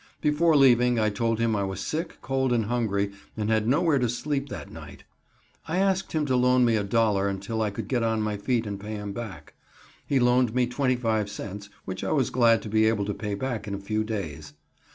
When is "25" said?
10.65-11.29